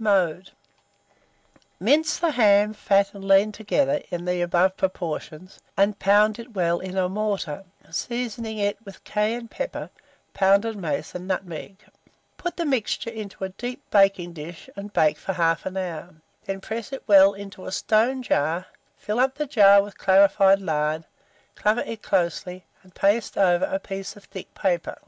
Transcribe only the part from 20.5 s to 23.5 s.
lard, cover it closely, and paste